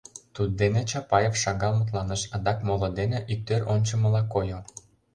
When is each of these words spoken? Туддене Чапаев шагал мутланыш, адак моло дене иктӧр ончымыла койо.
Туддене 0.35 0.81
Чапаев 0.89 1.33
шагал 1.43 1.73
мутланыш, 1.77 2.21
адак 2.35 2.59
моло 2.67 2.89
дене 2.99 3.19
иктӧр 3.33 3.61
ончымыла 3.73 4.21
койо. 4.33 4.59